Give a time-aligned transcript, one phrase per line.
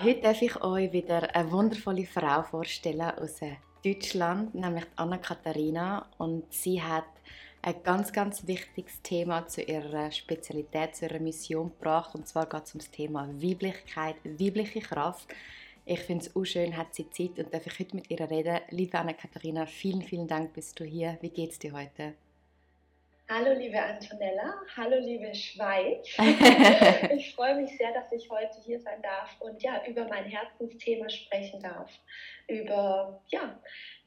[0.00, 3.40] Heute darf ich euch wieder eine wundervolle Frau vorstellen aus
[3.82, 6.06] Deutschland, nämlich Anna-Katharina.
[6.18, 7.04] Und sie hat
[7.62, 12.14] ein ganz, ganz wichtiges Thema zu ihrer Spezialität, zu ihrer Mission gebracht.
[12.14, 15.28] Und zwar geht es um das Thema Weiblichkeit, weibliche Kraft.
[15.86, 18.60] Ich finde es auch schön, hat sie Zeit und darf ich heute mit ihr reden.
[18.70, 21.18] Liebe Anna-Katharina, vielen, vielen Dank, bist du hier.
[21.20, 22.14] Wie geht es dir heute?
[23.26, 26.06] Hallo liebe Antonella, hallo liebe Schweiz.
[27.16, 31.08] ich freue mich sehr, dass ich heute hier sein darf und ja, über mein Herzensthema
[31.08, 31.90] sprechen darf.
[32.48, 33.58] Über ja,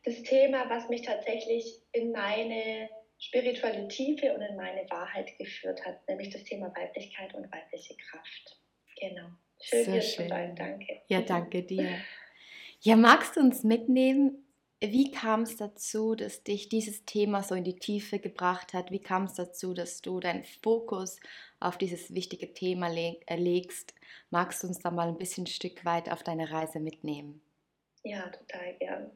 [0.05, 6.07] das Thema, was mich tatsächlich in meine spirituelle Tiefe und in meine Wahrheit geführt hat,
[6.07, 8.61] nämlich das Thema Weiblichkeit und weibliche Kraft.
[8.99, 9.29] Genau.
[9.59, 10.25] Schön, Sehr hier schön.
[10.25, 10.55] zu sein.
[10.55, 11.01] Danke.
[11.07, 11.89] Ja, danke dir.
[12.81, 14.46] Ja, magst du uns mitnehmen,
[14.81, 18.91] wie kam es dazu, dass dich dieses Thema so in die Tiefe gebracht hat?
[18.91, 21.19] Wie kam es dazu, dass du deinen Fokus
[21.59, 23.93] auf dieses wichtige Thema leg äh, legst?
[24.29, 27.41] Magst du uns da mal ein bisschen ein Stück weit auf deine Reise mitnehmen?
[28.03, 29.11] Ja, total gern.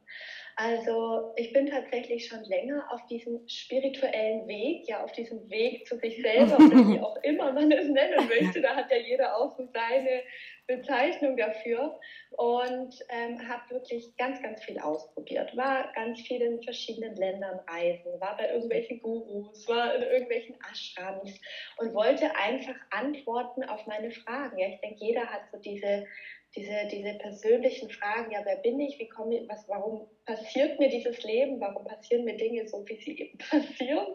[0.64, 5.98] Also ich bin tatsächlich schon länger auf diesem spirituellen Weg, ja auf diesem Weg zu
[5.98, 8.62] sich selber oder wie auch immer man es nennen möchte.
[8.62, 10.22] Da hat ja jeder auch so seine
[10.68, 12.00] Bezeichnung dafür
[12.38, 15.58] und ähm, habe wirklich ganz, ganz viel ausprobiert.
[15.58, 21.42] War ganz viel in verschiedenen Ländern reisen, war bei irgendwelchen Gurus, war in irgendwelchen Ashrams
[21.78, 24.60] und wollte einfach Antworten auf meine Fragen.
[24.60, 26.06] Ja, ich denke, jeder hat so diese
[26.56, 30.90] diese, diese persönlichen Fragen, ja, wer bin ich, wie komme ich, was, warum passiert mir
[30.90, 34.08] dieses Leben, warum passieren mir Dinge so, wie sie eben passieren,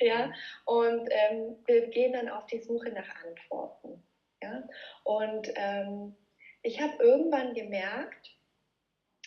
[0.00, 0.32] ja,
[0.64, 4.02] und ähm, wir gehen dann auf die Suche nach Antworten,
[4.42, 4.66] ja,
[5.04, 6.16] und ähm,
[6.62, 8.30] ich habe irgendwann gemerkt,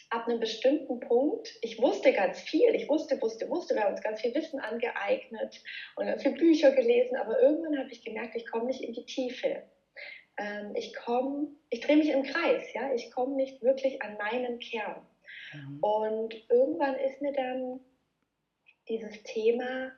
[0.10, 4.04] ab einem bestimmten Punkt, ich wusste ganz viel, ich wusste, wusste, wusste, wir haben uns
[4.04, 5.62] ganz viel Wissen angeeignet
[5.96, 9.06] und ganz viele Bücher gelesen, aber irgendwann habe ich gemerkt, ich komme nicht in die
[9.06, 9.64] Tiefe
[10.38, 14.60] ähm, ich komme, ich drehe mich im Kreis, ja, ich komme nicht wirklich an meinen
[14.60, 15.06] Kern.
[15.54, 15.80] Mhm.
[15.80, 17.80] Und irgendwann ist mir dann
[18.88, 19.92] dieses Thema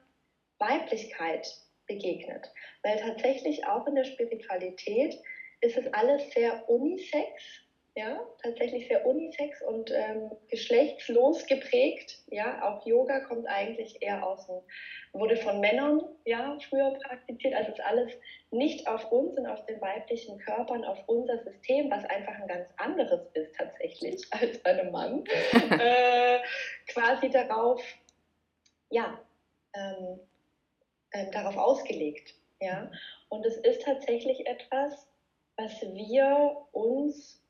[0.60, 1.48] Weiblichkeit
[1.88, 2.52] begegnet,
[2.84, 5.18] weil tatsächlich auch in der Spiritualität
[5.62, 7.67] ist es alles sehr unisex,
[7.98, 12.20] ja, tatsächlich sehr unisex und ähm, geschlechtslos geprägt.
[12.28, 14.62] Ja, auch Yoga kommt eigentlich eher aus dem,
[15.14, 17.56] wurde von Männern ja früher praktiziert.
[17.56, 18.12] Also ist alles
[18.52, 22.68] nicht auf uns und auf den weiblichen Körpern, auf unser System, was einfach ein ganz
[22.78, 25.24] anderes ist tatsächlich als bei einem Mann,
[25.80, 26.38] äh,
[26.86, 27.82] quasi darauf,
[28.92, 29.20] ja,
[29.74, 30.20] ähm,
[31.14, 32.36] äh, darauf ausgelegt.
[32.62, 32.92] Ja,
[33.30, 35.08] und es ist tatsächlich etwas,
[35.56, 37.42] was wir uns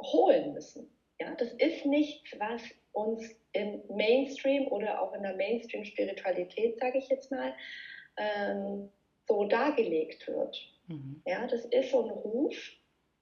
[0.00, 0.90] holen müssen.
[1.20, 2.62] Ja, das ist nichts, was
[2.92, 7.54] uns im Mainstream oder auch in der Mainstream-Spiritualität, sage ich jetzt mal,
[8.16, 8.90] ähm,
[9.26, 10.56] so dargelegt wird.
[10.88, 11.22] Mhm.
[11.26, 12.54] Ja, das ist so ein Ruf.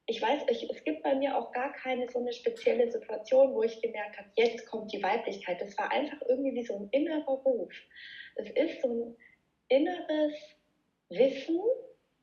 [0.06, 3.62] Ich weiß, ich, es gibt bei mir auch gar keine so eine spezielle Situation, wo
[3.62, 5.60] ich gemerkt habe, jetzt kommt die Weiblichkeit.
[5.60, 7.72] Das war einfach irgendwie wie so ein innerer Ruf.
[8.36, 9.16] Das ist so ein
[9.68, 10.34] inneres
[11.08, 11.60] Wissen,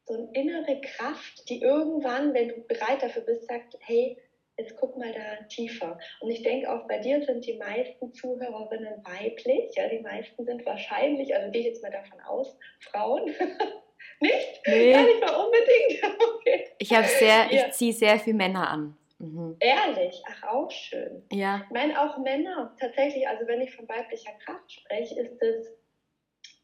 [0.05, 4.17] so eine innere Kraft, die irgendwann, wenn du bereit dafür bist, sagt, hey,
[4.61, 5.97] jetzt guck mal da tiefer.
[6.19, 9.75] Und ich denke auch bei dir sind die meisten Zuhörerinnen weiblich.
[9.75, 13.25] Ja, die meisten sind wahrscheinlich, also gehe ich jetzt mal davon aus, Frauen.
[14.19, 14.61] nicht?
[14.65, 14.93] Nee.
[14.93, 16.19] Gar nicht mal unbedingt.
[16.35, 16.67] okay.
[16.79, 17.67] Ich habe sehr, ja.
[17.67, 18.97] ich ziehe sehr viele Männer an.
[19.19, 19.57] Mhm.
[19.59, 21.23] Ehrlich, ach auch schön.
[21.31, 21.61] Ja.
[21.63, 25.67] Ich meine auch Männer tatsächlich, also wenn ich von weiblicher Kraft spreche, ist es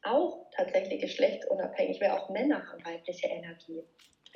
[0.03, 3.83] auch tatsächlich geschlechtsunabhängig, weil auch Männer haben weibliche Energie.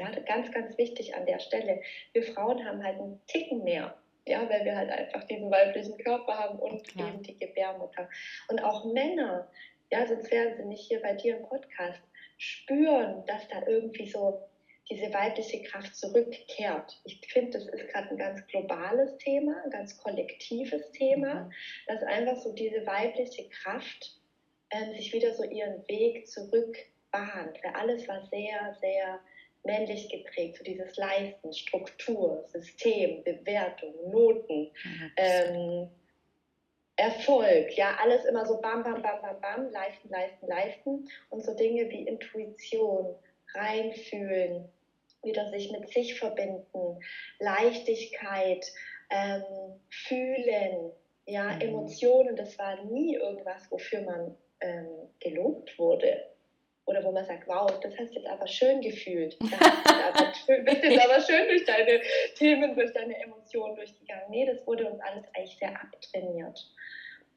[0.02, 1.80] Ja, ganz, ganz wichtig an der Stelle.
[2.14, 3.96] Wir Frauen haben halt einen Ticken mehr.
[4.26, 7.10] Ja, weil wir halt einfach diesen weiblichen Körper haben und Klar.
[7.10, 8.10] eben die Gebärmutter.
[8.50, 9.48] Und auch Männer,
[9.92, 12.02] ja, sonst wären sie nicht hier bei dir im Podcast,
[12.38, 14.42] spüren, dass da irgendwie so
[14.90, 17.00] diese weibliche Kraft zurückkehrt.
[17.04, 21.52] Ich finde, das ist gerade ein ganz globales Thema, ein ganz kollektives Thema, mhm.
[21.88, 24.20] dass einfach so diese weibliche Kraft
[24.70, 27.60] äh, sich wieder so ihren Weg zurückbahnt.
[27.64, 29.20] Weil alles war sehr, sehr
[29.64, 34.72] männlich geprägt, so dieses Leisten, Struktur, System, Bewertung, Noten,
[35.18, 35.90] ähm,
[36.98, 41.56] Erfolg, ja, alles immer so bam, bam, bam, bam, bam, leisten, leisten, leisten und so
[41.56, 43.16] Dinge wie Intuition,
[43.54, 44.70] reinfühlen,
[45.24, 47.00] wieder sich mit sich verbinden,
[47.40, 48.66] Leichtigkeit,
[49.10, 49.44] ähm,
[49.90, 50.92] fühlen,
[51.26, 51.62] Ja, mhm.
[51.62, 56.31] Emotionen, das war nie irgendwas, wofür man ähm, gelobt wurde.
[56.92, 59.38] Oder wo man sagt, wow, das hast du jetzt aber schön gefühlt.
[59.40, 62.02] Du bist jetzt aber schön durch deine
[62.36, 64.26] Themen, durch deine Emotionen durchgegangen.
[64.30, 66.60] Nee, das wurde uns alles eigentlich sehr abtrainiert.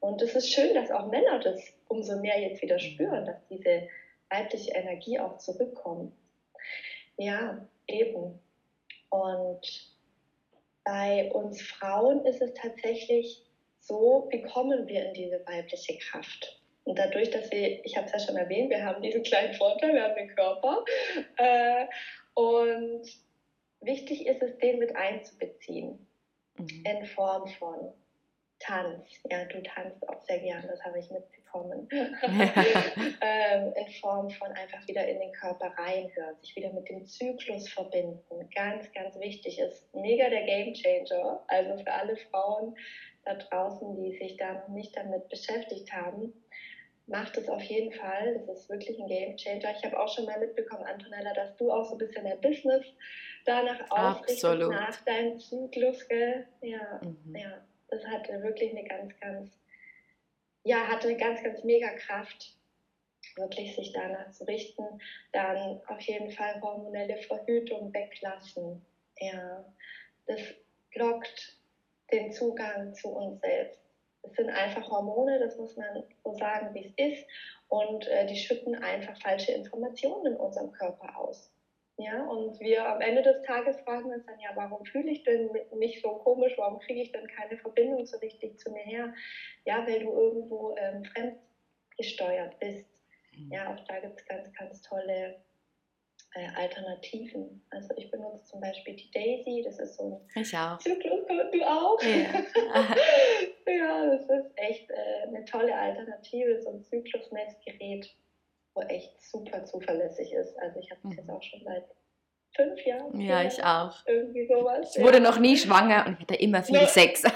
[0.01, 3.87] Und es ist schön, dass auch Männer das umso mehr jetzt wieder spüren, dass diese
[4.29, 6.13] weibliche Energie auch zurückkommt.
[7.17, 8.37] Ja, eben.
[9.09, 9.95] Und
[10.83, 13.41] bei uns Frauen ist es tatsächlich
[13.79, 16.59] so, wie kommen wir in diese weibliche Kraft?
[16.85, 19.93] Und dadurch, dass wir, ich habe es ja schon erwähnt, wir haben diesen kleinen Vorteil,
[19.93, 20.85] wir haben den Körper.
[21.37, 21.87] Äh,
[22.35, 23.03] und
[23.81, 26.07] wichtig ist es, den mit einzubeziehen.
[26.57, 26.83] Mhm.
[26.85, 27.91] In Form von
[28.59, 29.09] Tanz.
[29.29, 31.87] Ja, du tanzt auch sehr gern, das habe ich mitbekommen.
[31.91, 37.67] ähm, in Form von einfach wieder in den Körper reinhören, sich wieder mit dem Zyklus
[37.69, 38.49] verbinden.
[38.53, 41.43] Ganz, ganz wichtig ist mega der Game Changer.
[41.47, 42.75] Also für alle Frauen
[43.23, 46.33] da draußen, die sich da noch nicht damit beschäftigt haben,
[47.07, 48.43] macht es auf jeden Fall.
[48.47, 49.75] Das ist wirklich ein Game Changer.
[49.77, 52.85] Ich habe auch schon mal mitbekommen, Antonella, dass du auch so ein bisschen dein Business
[53.45, 56.07] danach ausrichtest, nach deinem Zyklus.
[56.07, 56.47] Gell?
[56.61, 57.35] Ja, mhm.
[57.35, 59.51] ja das hatte wirklich eine ganz, ganz,
[60.63, 62.57] ja, hatte eine ganz, ganz mega Kraft,
[63.35, 64.83] wirklich sich danach zu richten.
[65.31, 68.83] Dann auf jeden Fall hormonelle Verhütung weglassen.
[69.19, 69.65] Ja,
[70.25, 70.41] das
[70.93, 71.57] blockt
[72.11, 73.84] den Zugang zu uns selbst.
[74.25, 77.25] Es sind einfach Hormone, das muss man so sagen, wie es ist.
[77.67, 81.51] Und äh, die schütten einfach falsche Informationen in unserem Körper aus.
[81.97, 85.49] Ja, und wir am Ende des Tages fragen uns dann, ja, warum fühle ich denn
[85.77, 89.13] mich so komisch, warum kriege ich denn keine Verbindung so richtig zu mir her?
[89.63, 93.01] Ja, weil du irgendwo ähm, fremdgesteuert bist.
[93.31, 93.51] Mhm.
[93.51, 95.44] Ja, auch da gibt es ganz, ganz tolle
[96.35, 97.65] äh, Alternativen.
[97.71, 100.77] Also ich benutze zum Beispiel die Daisy, das ist so ein ich auch.
[100.77, 102.01] Zyklus, du auch?
[102.01, 102.45] Ja,
[103.71, 108.15] ja das ist echt äh, eine tolle Alternative, so ein Zyklusmessgerät
[108.75, 110.57] wo echt super zuverlässig ist.
[110.59, 111.33] Also ich habe das jetzt mhm.
[111.33, 111.85] auch schon seit
[112.55, 113.19] fünf Jahren.
[113.19, 113.95] Ja, ich auch.
[114.05, 114.95] Irgendwie sowas.
[114.95, 115.23] Ich wurde ja.
[115.23, 116.85] noch nie schwanger und hatte immer viel no.
[116.85, 117.23] Sex.
[117.23, 117.31] ja,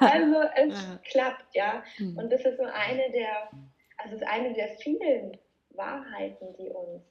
[0.00, 1.00] also es ja.
[1.10, 1.82] klappt, ja.
[1.98, 2.18] Mhm.
[2.18, 3.50] Und das ist so eine der,
[3.96, 5.36] also es ist eine der vielen
[5.76, 7.02] Wahrheiten, die uns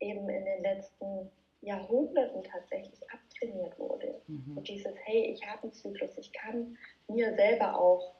[0.00, 1.30] eben in den letzten
[1.60, 4.20] Jahrhunderten tatsächlich abtrainiert wurde.
[4.26, 4.58] Mhm.
[4.58, 6.76] Und dieses, hey, ich habe einen Zyklus, ich kann
[7.08, 8.14] mir selber auch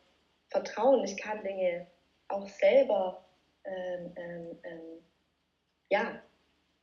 [0.48, 1.86] vertrauen, ich kann Dinge
[2.28, 3.24] auch selber
[3.64, 5.04] ähm, ähm, ähm,
[5.90, 6.22] ja,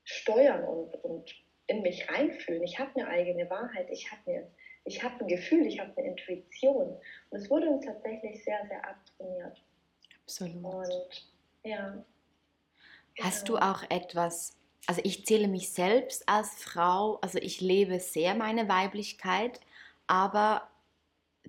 [0.04, 1.32] steuern und, und
[1.68, 2.64] in mich reinfühlen.
[2.64, 6.98] Ich habe eine eigene Wahrheit, ich habe eine, hab ein Gefühl, ich habe eine Intuition.
[7.30, 9.64] Und es wurde uns tatsächlich sehr, sehr abtrainiert.
[10.24, 10.64] Absolut.
[10.64, 11.32] Und
[11.64, 12.04] ja.
[13.20, 13.60] Hast genau.
[13.60, 18.70] du auch etwas, also ich zähle mich selbst als Frau, also ich lebe sehr meine
[18.70, 19.60] Weiblichkeit,
[20.08, 20.68] aber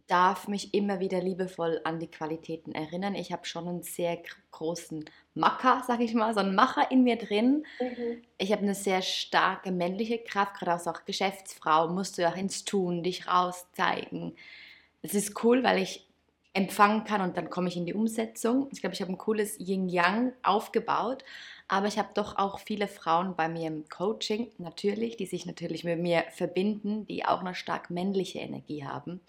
[0.07, 3.15] darf mich immer wieder liebevoll an die Qualitäten erinnern.
[3.15, 4.19] Ich habe schon einen sehr
[4.51, 5.05] großen
[5.35, 7.67] Macker, sag ich mal, so einen Macher in mir drin.
[7.81, 8.23] Mhm.
[8.39, 12.65] Ich habe eine sehr starke männliche Kraft, gerade als auch Geschäftsfrau, musst du ja ins
[12.65, 14.37] Tun, dich rauszeigen.
[15.03, 16.09] Es ist cool, weil ich
[16.55, 18.69] empfangen kann und dann komme ich in die Umsetzung.
[18.73, 21.25] Ich glaube, ich habe ein cooles Yin-Yang aufgebaut,
[21.67, 25.85] aber ich habe doch auch viele Frauen bei mir im Coaching, natürlich, die sich natürlich
[25.85, 29.21] mit mir verbinden, die auch eine stark männliche Energie haben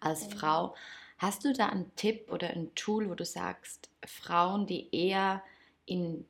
[0.00, 0.32] als mhm.
[0.32, 0.74] Frau.
[1.18, 5.40] Hast du da einen Tipp oder ein Tool, wo du sagst, Frauen, die eher
[5.86, 6.26] in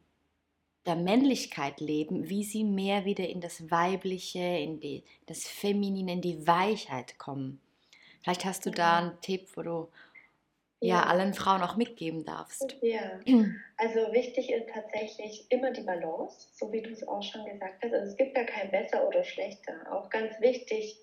[0.85, 6.21] der Männlichkeit leben, wie sie mehr wieder in das Weibliche, in die, das Feminine, in
[6.21, 7.59] die Weichheit kommen?
[8.23, 9.89] Vielleicht hast du da einen Tipp, wo du
[10.83, 12.77] ja, allen Frauen auch mitgeben darfst.
[12.83, 13.21] Ja,
[13.77, 17.93] also wichtig ist tatsächlich immer die Balance, so wie du es auch schon gesagt hast.
[17.93, 19.75] Also es gibt ja kein besser oder schlechter.
[19.91, 20.99] Auch ganz wichtig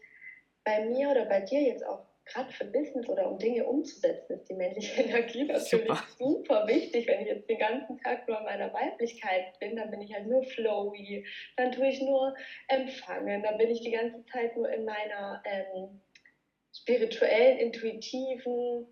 [0.64, 4.50] bei mir oder bei dir jetzt auch gerade für Business oder um Dinge umzusetzen, ist
[4.50, 6.04] die männliche Energie natürlich super.
[6.18, 6.68] super.
[6.68, 7.08] wichtig.
[7.08, 10.28] Wenn ich jetzt den ganzen Tag nur in meiner Weiblichkeit bin, dann bin ich halt
[10.28, 11.26] nur flowy,
[11.58, 12.36] dann tue ich nur
[12.68, 16.02] empfangen, dann bin ich die ganze Zeit nur in meiner ähm,
[16.72, 18.88] spirituellen, intuitiven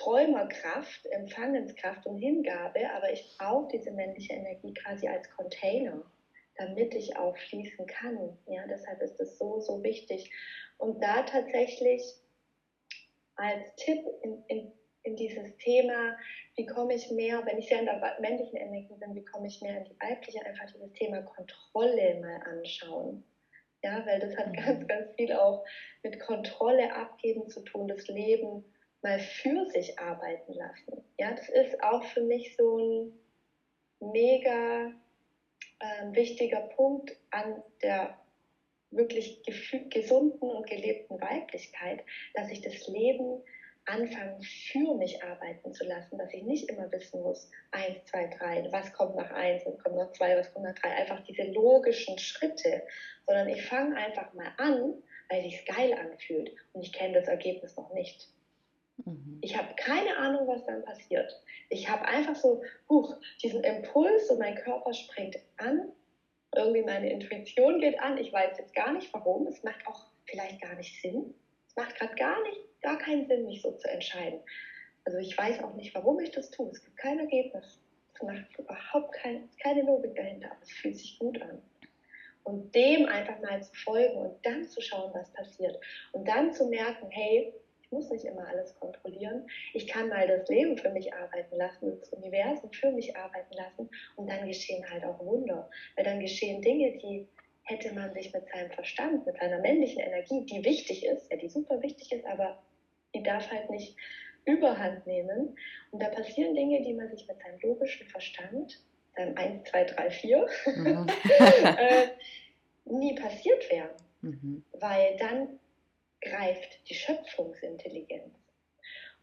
[0.00, 6.02] Träumerkraft, Empfangenskraft und Hingabe, aber ich brauche diese männliche Energie quasi als Container,
[6.56, 8.38] damit ich auch fließen kann.
[8.46, 10.30] Ja, deshalb ist es so, so wichtig.
[10.78, 12.02] Und da tatsächlich
[13.36, 16.16] als Tipp in, in, in dieses Thema,
[16.56, 19.60] wie komme ich mehr, wenn ich sehr in der männlichen Energie bin, wie komme ich
[19.60, 23.22] mehr in die weibliche, einfach dieses Thema Kontrolle mal anschauen.
[23.82, 24.52] Ja, weil das hat mhm.
[24.52, 25.64] ganz, ganz viel auch
[26.02, 28.64] mit Kontrolle abgeben zu tun, das Leben
[29.02, 31.04] mal für sich arbeiten lassen.
[31.18, 33.12] Ja, das ist auch für mich so ein
[34.12, 34.92] mega
[35.78, 38.16] äh, wichtiger Punkt an der
[38.90, 39.42] wirklich
[39.90, 42.02] gesunden und gelebten Weiblichkeit,
[42.34, 43.42] dass ich das Leben
[43.86, 48.66] anfange, für mich arbeiten zu lassen, dass ich nicht immer wissen muss, eins, zwei, drei,
[48.70, 52.18] was kommt nach eins, was kommt nach zwei, was kommt nach drei, einfach diese logischen
[52.18, 52.82] Schritte,
[53.26, 54.94] sondern ich fange einfach mal an,
[55.28, 58.28] weil sich geil anfühlt und ich kenne das Ergebnis noch nicht.
[59.04, 59.38] Mhm.
[59.42, 61.32] Ich habe keine Ahnung, was dann passiert.
[61.68, 65.92] Ich habe einfach so, huch, diesen Impuls und mein Körper springt an
[66.54, 68.18] irgendwie meine Intuition geht an.
[68.18, 69.46] Ich weiß jetzt gar nicht warum.
[69.46, 71.34] Es macht auch vielleicht gar nicht Sinn.
[71.68, 74.40] Es macht gerade gar nicht, gar keinen Sinn, mich so zu entscheiden.
[75.04, 76.70] Also ich weiß auch nicht, warum ich das tue.
[76.70, 77.80] Es gibt kein Ergebnis.
[78.14, 81.62] Es macht überhaupt kein, keine Logik dahinter, aber es fühlt sich gut an.
[82.42, 85.78] Und dem einfach mal zu folgen und dann zu schauen, was passiert.
[86.12, 87.54] Und dann zu merken, hey,
[87.90, 89.46] muss nicht immer alles kontrollieren.
[89.74, 93.90] Ich kann mal das Leben für mich arbeiten lassen, das Universum für mich arbeiten lassen
[94.16, 95.68] und dann geschehen halt auch Wunder.
[95.96, 97.26] Weil dann geschehen Dinge, die
[97.64, 101.48] hätte man sich mit seinem Verstand, mit seiner männlichen Energie, die wichtig ist, ja, die
[101.48, 102.62] super wichtig ist, aber
[103.14, 103.96] die darf halt nicht
[104.44, 105.56] überhand nehmen.
[105.90, 108.80] Und da passieren Dinge, die man sich mit seinem logischen Verstand,
[109.16, 111.06] seinem 1, 2, 3, 4, mhm.
[111.78, 112.06] äh,
[112.84, 113.90] nie passiert wären.
[114.22, 114.64] Mhm.
[114.72, 115.60] Weil dann
[116.22, 118.34] greift die Schöpfungsintelligenz.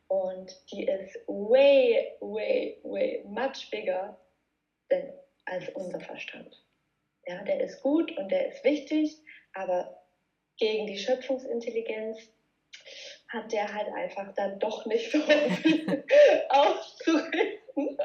[0.07, 4.17] Und die ist way, way, way much bigger
[4.89, 5.11] than,
[5.45, 6.63] als unser Verstand.
[7.25, 9.17] Ja, der ist gut und der ist wichtig,
[9.53, 10.01] aber
[10.57, 12.17] gegen die Schöpfungsintelligenz
[13.27, 16.05] hat der halt einfach dann doch nicht so viel
[16.49, 17.97] auszurichten.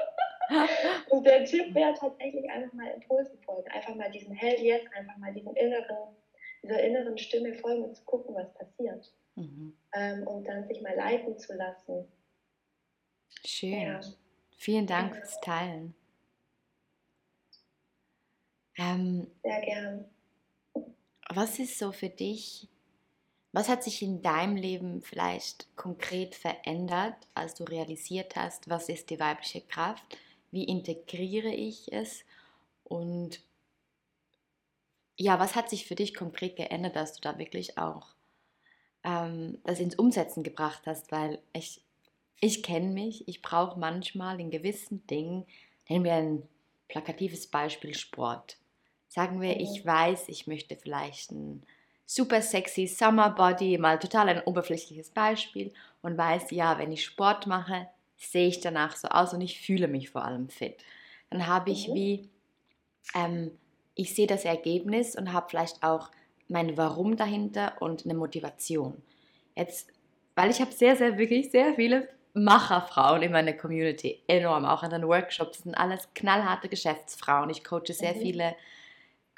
[1.09, 5.17] Und der Tipp wäre tatsächlich einfach mal Impulsen folgen, einfach mal diesem Hell Yes, einfach
[5.19, 6.17] mal diesem inneren
[6.62, 9.12] dieser inneren Stimme folgen und zu gucken, was passiert.
[9.35, 9.76] Mhm.
[9.95, 12.07] Ähm, und dann sich mal leiten zu lassen.
[13.45, 13.83] Schön.
[13.83, 14.00] Ja.
[14.57, 15.21] Vielen Dank ja.
[15.21, 15.95] fürs Teilen.
[18.76, 20.04] Ähm, Sehr gern.
[21.28, 22.69] Was ist so für dich,
[23.52, 29.11] was hat sich in deinem Leben vielleicht konkret verändert, als du realisiert hast, was ist
[29.11, 30.04] die weibliche Kraft?
[30.50, 32.25] Wie integriere ich es?
[32.85, 33.40] Und
[35.23, 38.14] ja, was hat sich für dich konkret geändert, dass du da wirklich auch
[39.05, 41.12] ähm, das ins Umsetzen gebracht hast?
[41.12, 41.81] Weil ich,
[42.41, 45.47] ich kenne mich, ich brauche manchmal in gewissen Dingen,
[45.88, 46.49] nehmen wir ein
[46.88, 48.57] plakatives Beispiel Sport.
[49.09, 49.88] Sagen wir, ich mhm.
[49.88, 51.62] weiß, ich möchte vielleicht ein
[52.05, 57.47] super sexy Summer Body, mal total ein oberflächliches Beispiel und weiß, ja, wenn ich Sport
[57.47, 57.87] mache,
[58.17, 60.83] sehe ich danach so aus und ich fühle mich vor allem fit.
[61.31, 61.95] Dann habe ich mhm.
[61.95, 62.31] wie
[63.14, 63.52] ähm,
[63.95, 66.11] ich sehe das Ergebnis und habe vielleicht auch
[66.49, 69.03] mein Warum dahinter und eine Motivation.
[69.55, 69.91] Jetzt,
[70.35, 74.91] weil ich habe sehr, sehr, wirklich sehr viele Macherfrauen in meiner Community, enorm, auch in
[74.91, 77.51] den Workshops, sind alles knallharte Geschäftsfrauen.
[77.51, 78.21] Ich coache sehr mhm.
[78.21, 78.57] viele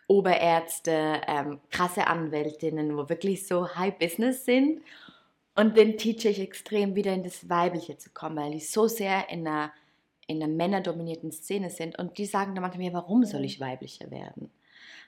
[0.07, 4.83] Oberärzte, ähm, krasse Anwältinnen, wo wirklich so High Business sind.
[5.57, 9.29] Und den teache ich extrem wieder in das Weibliche zu kommen, weil ich so sehr
[9.31, 9.73] in einer
[10.27, 14.51] in einer männerdominierten Szene sind und die sagen dann manchmal, warum soll ich weiblicher werden?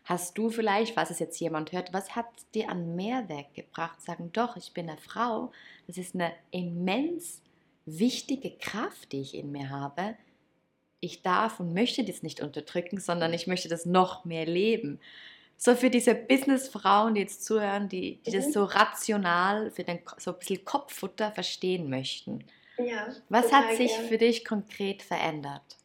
[0.05, 4.01] Hast du vielleicht, falls es jetzt jemand hört, was hat dir an Mehrwert gebracht?
[4.01, 5.51] Sagen, doch, ich bin eine Frau.
[5.89, 7.43] Das ist eine immens
[7.87, 10.17] wichtige Kraft, die ich in mir habe.
[11.01, 15.01] Ich darf und möchte das nicht unterdrücken, sondern ich möchte das noch mehr leben.
[15.57, 18.53] So für diese Businessfrauen, die jetzt zuhören, die, die das mhm.
[18.53, 22.45] so rational für den, so ein bisschen Kopffutter verstehen möchten.
[22.79, 23.09] Ja.
[23.29, 24.07] Was hat sich gern.
[24.07, 25.77] für dich konkret verändert?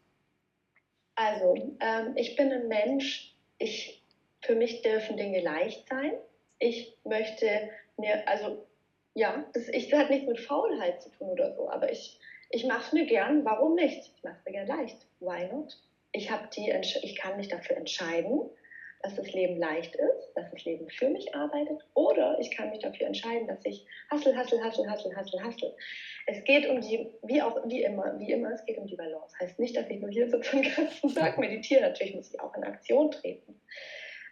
[1.16, 4.02] Also, ähm, ich bin ein Mensch, ich,
[4.42, 6.14] für mich dürfen Dinge leicht sein.
[6.60, 8.66] Ich möchte mir, also,
[9.14, 12.20] ja, das, ich, das hat nichts mit Faulheit zu tun oder so, aber ich,
[12.50, 14.12] ich mache es mir gern, warum nicht?
[14.16, 15.06] Ich mache es mir gern leicht.
[15.20, 15.78] Why not?
[16.14, 18.50] Ich, die, ich kann mich dafür entscheiden,
[19.04, 22.80] dass das Leben leicht ist, dass das Leben für mich arbeitet, oder ich kann mich
[22.80, 25.76] dafür entscheiden, dass ich hassel, hassel, hassel, hassel, hassel, hassel.
[26.28, 29.36] Es geht um die, wie auch, wie immer, wie immer, es geht um die Balance.
[29.40, 31.82] Heißt nicht, dass ich nur hier sitze und den ganzen Tag meditiere.
[31.82, 33.60] Natürlich muss ich auch in Aktion treten.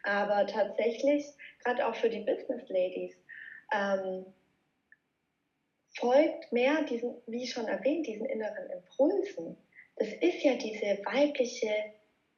[0.03, 1.25] Aber tatsächlich,
[1.63, 3.15] gerade auch für die Business Ladies,
[3.73, 4.25] ähm,
[5.97, 9.57] folgt mehr diesen, wie schon erwähnt, diesen inneren Impulsen.
[9.97, 11.73] Das ist ja diese weibliche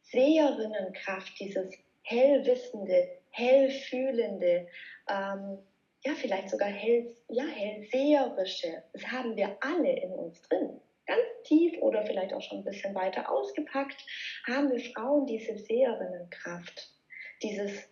[0.01, 1.71] Seherinnenkraft, dieses
[2.03, 4.67] hellwissende, hellfühlende,
[5.09, 5.57] ähm,
[6.03, 8.81] ja, vielleicht sogar hell, ja, hellseherische.
[8.93, 10.79] Das haben wir alle in uns drin.
[11.05, 14.01] Ganz tief oder vielleicht auch schon ein bisschen weiter ausgepackt,
[14.47, 16.89] haben wir Frauen diese Seherinnenkraft,
[17.43, 17.87] dieses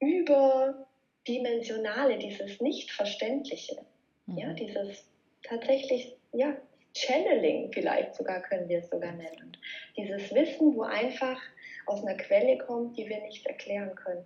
[0.00, 3.86] überdimensionale, dieses Nichtverständliche,
[4.26, 4.38] mhm.
[4.38, 5.08] ja, dieses
[5.42, 6.56] tatsächlich, ja,
[6.94, 9.56] Channeling vielleicht sogar können wir es sogar nennen.
[9.96, 11.40] Dieses Wissen, wo einfach
[11.86, 14.24] aus einer Quelle kommt, die wir nicht erklären können.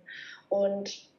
[0.49, 1.09] Und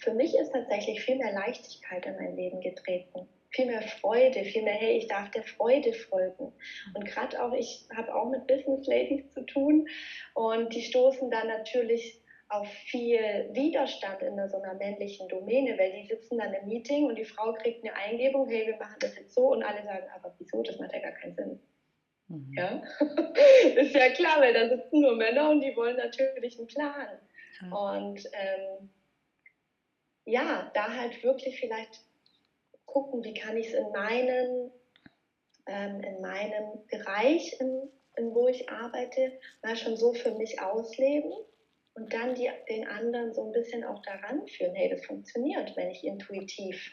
[0.00, 3.28] für mich ist tatsächlich viel mehr Leichtigkeit in mein Leben getreten.
[3.50, 6.52] Viel mehr Freude, viel mehr, hey, ich darf der Freude folgen.
[6.94, 9.88] Und gerade auch, ich habe auch mit Business Ladies zu tun
[10.34, 16.06] und die stoßen dann natürlich auf viel Widerstand in so einer männlichen Domäne, weil die
[16.06, 19.34] sitzen dann im Meeting und die Frau kriegt eine Eingebung, hey, wir machen das jetzt
[19.34, 21.60] so und alle sagen, aber wieso, das macht ja gar keinen Sinn.
[22.28, 22.54] Mhm.
[22.56, 22.82] Ja,
[23.76, 27.18] ist ja klar, weil da sitzen nur Männer und die wollen natürlich einen Plan.
[27.60, 27.72] Mhm.
[27.72, 28.90] Und ähm,
[30.24, 32.00] ja, da halt wirklich vielleicht
[32.84, 34.70] gucken, wie kann ich es in meinen,
[35.66, 41.32] ähm, in meinem Bereich, in, in wo ich arbeite, mal schon so für mich ausleben
[41.96, 45.90] und dann die, den anderen so ein bisschen auch daran führen, hey, das funktioniert, wenn
[45.90, 46.92] ich intuitiv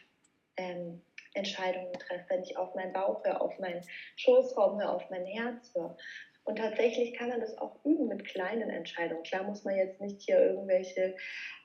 [0.57, 1.01] ähm,
[1.33, 3.83] Entscheidungen treffe, wenn ich auf meinen Bauch höre, auf meinen
[4.15, 5.97] Schoßraum höre, auf mein Herz höre.
[6.45, 9.23] Und tatsächlich kann man das auch üben mit kleinen Entscheidungen.
[9.23, 11.15] Klar muss man jetzt nicht hier irgendwelche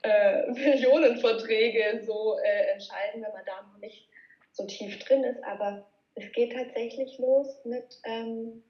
[0.02, 4.08] äh, Millionenverträge so äh, entscheiden, wenn man da noch nicht
[4.52, 8.64] so tief drin ist, aber es geht tatsächlich los mit ähm,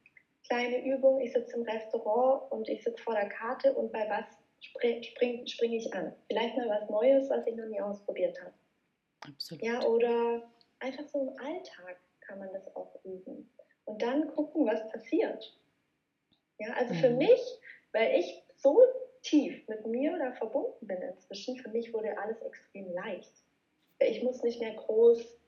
[0.46, 1.20] kleinen Übungen.
[1.20, 5.46] Ich sitze im Restaurant und ich sitze vor der Karte und bei was springe spring,
[5.46, 6.14] spring ich an.
[6.28, 8.54] Vielleicht mal was Neues, was ich noch nie ausprobiert habe.
[9.20, 9.64] Absolut.
[9.64, 10.50] Ja, oder
[10.80, 13.50] einfach so im Alltag kann man das auch üben.
[13.84, 15.58] Und dann gucken, was passiert.
[16.58, 16.98] Ja, also mhm.
[16.98, 17.40] für mich,
[17.92, 18.80] weil ich so
[19.22, 23.32] tief mit mir da verbunden bin inzwischen, für mich wurde alles extrem leicht.
[24.00, 25.38] Ich muss nicht mehr groß,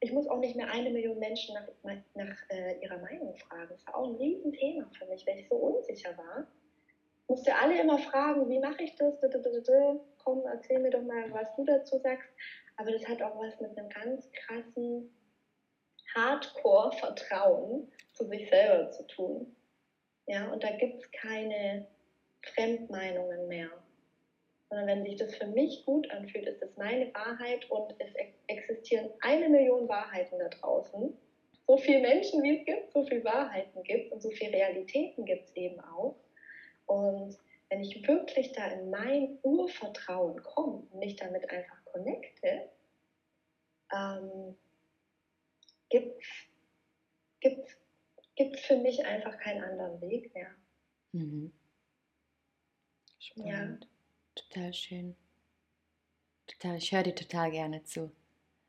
[0.00, 3.68] ich muss auch nicht mehr eine Million Menschen nach, nach äh, ihrer Meinung fragen.
[3.70, 6.46] Das war auch ein Riesenthema für mich, weil ich so unsicher war
[7.28, 9.14] musste alle immer fragen, wie mache ich das?
[10.24, 12.28] Komm, erzähl mir doch mal, was du dazu sagst.
[12.76, 15.10] Aber das hat auch was mit einem ganz krassen
[16.14, 19.54] Hardcore-Vertrauen zu sich selber zu tun.
[20.26, 21.86] Ja, und da gibt es keine
[22.54, 23.70] Fremdmeinungen mehr.
[24.70, 28.12] Sondern wenn sich das für mich gut anfühlt, ist das meine Wahrheit und es
[28.48, 31.14] existieren eine Million Wahrheiten da draußen.
[31.66, 35.44] So viele Menschen, wie es gibt, so viele Wahrheiten gibt und so viele Realitäten gibt
[35.48, 36.14] es eben auch.
[36.88, 42.68] Und wenn ich wirklich da in mein Urvertrauen komme und mich damit einfach connecte,
[43.94, 44.56] ähm,
[45.90, 46.22] gibt
[47.40, 47.76] es
[48.36, 50.50] gibt's für mich einfach keinen anderen Weg mehr.
[51.12, 51.52] Mhm.
[53.18, 53.84] Spannend.
[53.84, 54.42] Ja.
[54.42, 55.16] Total schön.
[56.46, 58.12] Total, ich höre dir total gerne zu.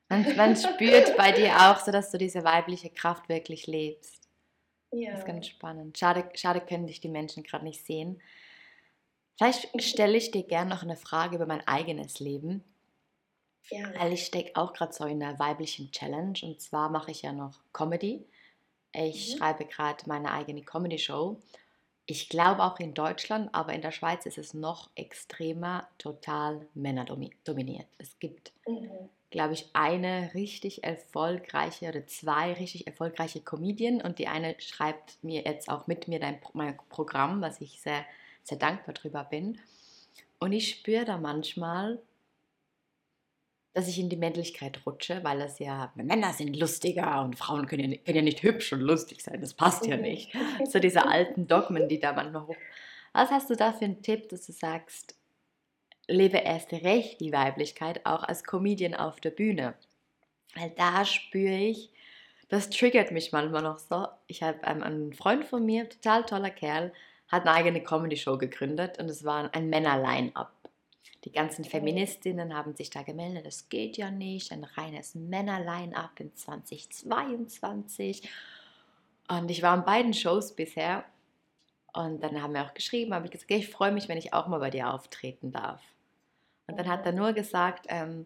[0.10, 4.29] Man, man spürt bei dir auch so, dass du diese weibliche Kraft wirklich lebst.
[4.92, 5.12] Ja.
[5.12, 5.98] Das ist ganz spannend.
[5.98, 8.22] Schade, schade können dich die Menschen gerade nicht sehen.
[9.38, 12.64] Vielleicht stelle ich dir gerne noch eine Frage über mein eigenes Leben.
[13.70, 13.94] Ja.
[13.98, 16.40] Weil ich stecke auch gerade so in einer weiblichen Challenge.
[16.42, 18.26] Und zwar mache ich ja noch Comedy.
[18.92, 19.38] Ich mhm.
[19.38, 21.40] schreibe gerade meine eigene Comedy-Show.
[22.08, 27.88] Ich glaube auch in Deutschland, aber in der Schweiz ist es noch extremer, total männerdominiert.
[28.00, 34.28] Es gibt mhm glaube ich, eine richtig erfolgreiche oder zwei richtig erfolgreiche Comedien und die
[34.28, 38.06] eine schreibt mir jetzt auch mit mir dein, mein Programm, was ich sehr,
[38.44, 39.60] sehr dankbar drüber bin.
[40.40, 42.02] Und ich spüre da manchmal,
[43.74, 47.92] dass ich in die Männlichkeit rutsche, weil das ja, Männer sind lustiger und Frauen können
[47.92, 50.32] ja, können ja nicht hübsch und lustig sein, das passt ja nicht.
[50.66, 52.56] So diese alten Dogmen, die da manchmal hoch.
[53.14, 55.19] Was hast du da für einen Tipp, dass du sagst,
[56.10, 59.76] lebe erst recht die Weiblichkeit auch als Comedian auf der Bühne.
[60.56, 61.92] Weil da spüre ich,
[62.50, 64.08] das triggert mich manchmal noch so.
[64.28, 66.92] Ich habe ähm, einen Freund von mir, total toller Kerl,
[67.28, 70.52] hat eine eigene Comedy-Show gegründet und es war ein Männer-Line-Up.
[71.26, 76.36] Die ganzen Feministinnen haben sich da gemeldet, das geht ja nicht, ein reines Männer-Line-Up in
[76.36, 78.28] 2022.
[79.28, 81.04] Und ich war an beiden Shows bisher
[81.94, 84.48] und dann haben wir auch geschrieben, habe ich gesagt, ich freue mich, wenn ich auch
[84.48, 85.82] mal bei dir auftreten darf.
[86.70, 88.26] Und dann hat er nur gesagt, ähm,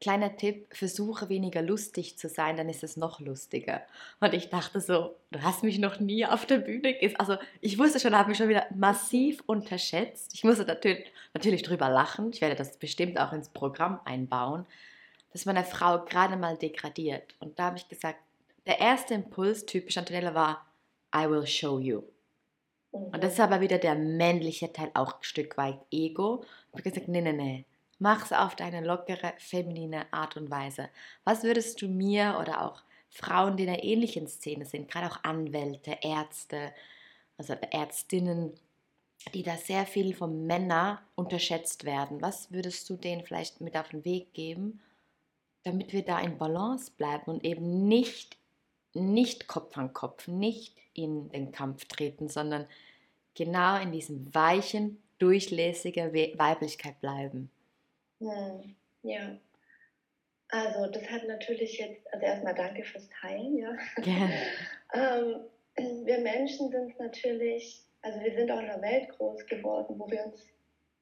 [0.00, 3.82] kleiner Tipp, versuche weniger lustig zu sein, dann ist es noch lustiger.
[4.20, 7.18] Und ich dachte so, du hast mich noch nie auf der Bühne gesehen.
[7.18, 10.32] Also ich wusste schon, habe mich schon wieder massiv unterschätzt.
[10.34, 12.30] Ich musste natürlich, natürlich drüber lachen.
[12.32, 14.66] Ich werde das bestimmt auch ins Programm einbauen,
[15.32, 17.34] dass meine Frau gerade mal degradiert.
[17.40, 18.18] Und da habe ich gesagt,
[18.66, 20.66] der erste Impuls, typisch Antonella, war,
[21.14, 22.02] I will show you.
[23.12, 26.44] Und das ist aber wieder der männliche Teil, auch ein Stück weit Ego.
[26.68, 27.64] Ich habe gesagt, nee, nee, nee,
[27.98, 30.88] mach's auf deine lockere, feminine Art und Weise.
[31.24, 35.24] Was würdest du mir oder auch Frauen, die in einer ähnlichen Szene sind, gerade auch
[35.24, 36.72] Anwälte, Ärzte,
[37.38, 38.52] also Ärztinnen,
[39.34, 43.88] die da sehr viel von Männern unterschätzt werden, was würdest du denen vielleicht mit auf
[43.88, 44.80] den Weg geben,
[45.64, 48.36] damit wir da in Balance bleiben und eben nicht,
[48.96, 52.66] nicht Kopf an Kopf, nicht in den Kampf treten, sondern
[53.34, 57.50] genau in diesem weichen, durchlässigen Weiblichkeit bleiben.
[58.20, 59.36] Hm, ja.
[60.48, 63.76] Also das hat natürlich jetzt, also erstmal danke fürs Teilen, ja.
[64.94, 70.10] ähm, wir Menschen sind natürlich, also wir sind auch in einer Welt groß geworden, wo
[70.10, 70.46] wir uns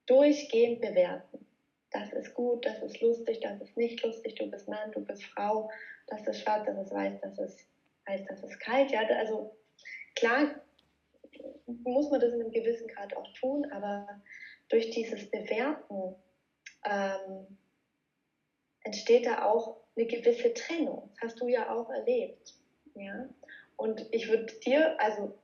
[0.07, 1.47] durchgehend bewerten.
[1.91, 5.25] Das ist gut, das ist lustig, das ist nicht lustig, du bist Mann, du bist
[5.25, 5.71] Frau,
[6.09, 7.67] das ist schwarz, das ist weiß, das ist
[8.09, 8.91] heiß, das ist kalt.
[8.91, 9.57] Ja, also
[10.17, 10.61] klar
[11.67, 14.07] muss man das in einem gewissen Grad auch tun, aber
[14.69, 16.15] durch dieses Bewerten
[16.85, 17.59] ähm,
[18.85, 21.11] entsteht da auch eine gewisse Trennung.
[21.15, 22.55] Das hast du ja auch erlebt.
[22.95, 23.29] Ja?
[23.77, 25.37] Und ich würde dir, also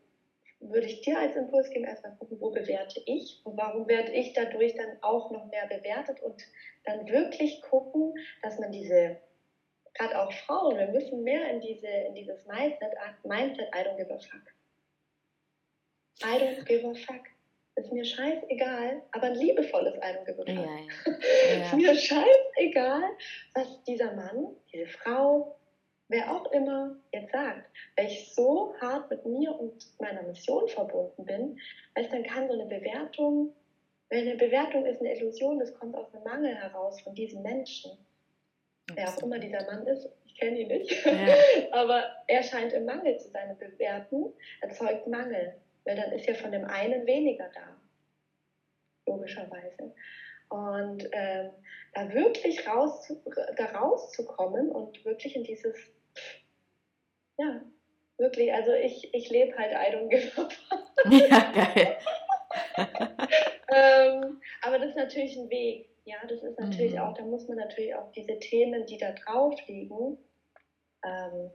[0.61, 4.35] würde ich dir als Impuls geben, erstmal gucken, wo bewerte ich und warum werde ich
[4.35, 6.43] dadurch dann auch noch mehr bewertet und
[6.85, 9.17] dann wirklich gucken, dass man diese,
[9.95, 12.93] gerade auch Frauen, wir müssen mehr in, diese, in dieses Mindset,
[13.25, 14.55] Mindset, I don't give a fuck.
[16.23, 17.27] I don't give a fuck.
[17.77, 20.49] Ist mir scheißegal, aber ein liebevolles I don't give a fuck.
[20.49, 21.63] Ja, ja.
[21.65, 23.03] ist mir scheißegal,
[23.55, 25.57] was dieser Mann, diese Frau,
[26.09, 31.25] wer auch immer jetzt sagt, weil ich so hart mit mir und meiner Mission verbunden
[31.25, 31.59] bin,
[31.95, 33.55] als dann kann so eine Bewertung,
[34.11, 37.93] weil eine Bewertung ist eine Illusion, das kommt aus einem Mangel heraus von diesem Menschen.
[38.95, 41.35] Wer auch immer dieser Mann ist, ich kenne ihn nicht, ja.
[41.73, 43.57] aber er scheint im Mangel zu sein.
[43.59, 47.77] Bewerten erzeugt Mangel, weil dann ist ja von dem einen weniger da,
[49.07, 49.95] logischerweise.
[50.49, 51.51] Und ähm,
[51.95, 53.13] da wirklich raus,
[53.57, 55.77] da rauszukommen und wirklich in dieses
[57.41, 57.63] ja,
[58.19, 58.53] wirklich.
[58.53, 59.73] Also ich, ich lebe halt
[60.11, 60.49] give a
[61.11, 61.97] Ja, geil.
[63.73, 65.89] ähm, aber das ist natürlich ein Weg.
[66.11, 66.99] Ja, das ist natürlich mhm.
[66.99, 70.19] auch, da muss man natürlich auch diese Themen, die da drauf liegen,
[71.05, 71.51] ähm,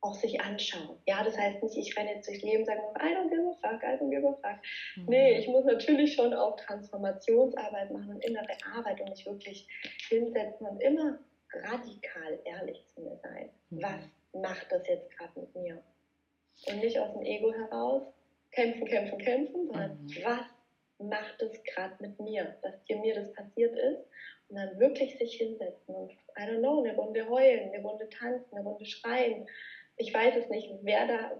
[0.00, 0.96] auch sich anschauen.
[1.06, 3.68] Ja, das heißt nicht, ich renne jetzt durchs Leben und sage, I don't give a
[3.68, 4.62] fuck, I don't give a fuck.
[4.96, 5.06] Mhm.
[5.08, 9.66] Nee, ich muss natürlich schon auch Transformationsarbeit machen und innere Arbeit und mich wirklich
[10.08, 11.18] hinsetzen und immer
[11.52, 13.50] radikal ehrlich zu mir sein.
[13.70, 13.82] Mhm.
[13.82, 15.82] Was macht das jetzt gerade mit mir?
[16.68, 18.02] Und nicht aus dem Ego heraus,
[18.52, 20.10] kämpfen, kämpfen, kämpfen, sondern mhm.
[20.22, 20.55] was
[20.98, 24.04] macht es gerade mit mir, dass dir mir das passiert ist.
[24.48, 28.56] Und dann wirklich sich hinsetzen und, I don't know, eine Runde heulen, eine Runde tanzen,
[28.56, 29.46] eine Runde schreien.
[29.96, 31.32] Ich weiß es nicht, wer da,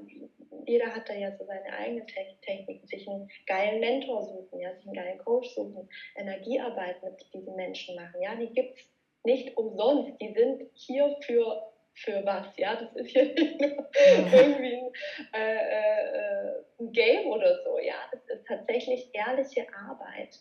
[0.67, 4.87] jeder hat da ja so seine eigenen Techniken, sich einen geilen Mentor suchen, ja, sich
[4.87, 8.85] einen geilen Coach suchen, Energiearbeit mit diesen Menschen machen, ja, die gibt es
[9.25, 11.63] nicht umsonst, die sind hier für
[11.97, 12.47] für was.
[12.57, 14.93] Ja, das ist ja nicht nur irgendwie ein,
[15.33, 17.79] äh, äh, ein, Game oder so.
[17.79, 20.39] Ja, das ist tatsächlich ehrliche Arbeit,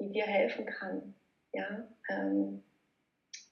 [0.00, 1.14] die dir helfen kann.
[1.52, 2.62] Ja, ähm,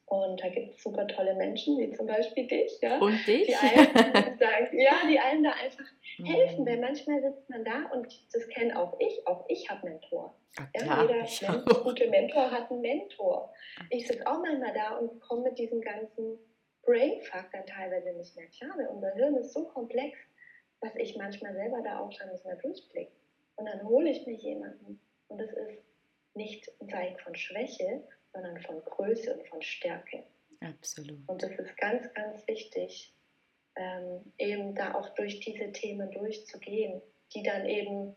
[0.06, 2.98] und da gibt es super tolle Menschen, wie zum Beispiel dich, ja.
[2.98, 3.46] Und dich?
[3.46, 5.86] Die einen, sagen, ja, die einen da einfach
[6.18, 6.26] mhm.
[6.26, 10.34] helfen, weil manchmal sitzt man da und das kenne auch ich, auch ich habe Mentor.
[10.74, 13.54] Ja, klar, jeder Men gute Mentor hat einen Mentor.
[13.88, 16.38] Ich sitze auch manchmal da und komme mit diesem ganzen
[16.84, 20.18] Brainfuck dann teilweise nicht mehr klar, weil unser Hirn ist so komplex,
[20.80, 23.12] dass ich manchmal selber da auch schon nicht mehr durchblicke.
[23.56, 25.82] Und dann hole ich mir jemanden und es ist
[26.34, 30.24] nicht ein Zeichen von Schwäche, sondern von Größe und von Stärke.
[30.60, 31.18] Absolut.
[31.28, 33.14] Und das ist ganz, ganz wichtig,
[33.76, 37.02] ähm, eben da auch durch diese Themen durchzugehen,
[37.34, 38.16] die dann eben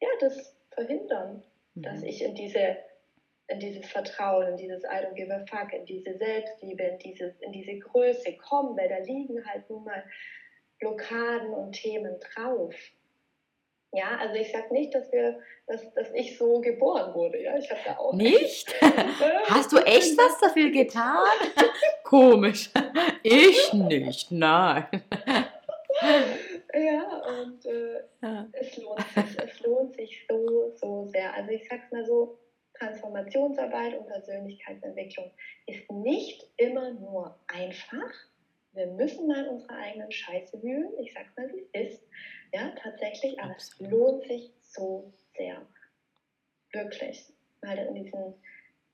[0.00, 1.42] ja, das verhindern,
[1.74, 1.82] mhm.
[1.82, 2.76] dass ich in diese
[3.48, 7.40] in dieses Vertrauen, in dieses I don't give a fuck, in diese Selbstliebe, in, dieses,
[7.40, 10.04] in diese Größe kommen, weil da liegen halt nun mal
[10.78, 12.74] Blockaden und Themen drauf.
[13.94, 17.42] Ja, also ich sage nicht, dass wir, dass, dass ich so geboren wurde.
[17.42, 18.74] Ja, ich habe da auch nicht.
[19.48, 21.26] Hast du echt was dafür getan?
[22.02, 22.70] Komisch.
[23.22, 24.32] Ich nicht.
[24.32, 24.86] Nein.
[26.74, 28.48] Ja, und äh, ja.
[28.52, 29.38] es lohnt sich.
[29.38, 31.34] Es lohnt sich so, so sehr.
[31.34, 32.38] Also ich sag's mal so,
[32.82, 35.30] Transformationsarbeit und Persönlichkeitsentwicklung
[35.66, 38.10] ist nicht immer nur einfach.
[38.72, 40.92] Wir müssen mal unsere eigenen Scheiße wühlen.
[41.00, 42.02] Ich sag's mal, wie es ist.
[42.52, 45.64] Ja, tatsächlich, aber es lohnt sich so sehr.
[46.72, 47.32] Wirklich.
[47.62, 48.34] Mal in diesen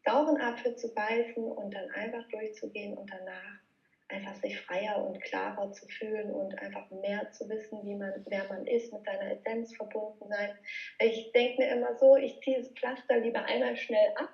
[0.04, 3.60] sauren Apfel zu beißen und dann einfach durchzugehen und danach
[4.08, 8.44] einfach sich freier und klarer zu fühlen und einfach mehr zu wissen, wie man, wer
[8.48, 10.56] man ist, mit seiner Essenz verbunden sein.
[11.00, 14.30] Ich denke mir immer so, ich ziehe das Pflaster lieber einmal schnell ab,